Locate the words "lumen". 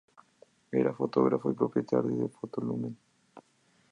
2.61-2.97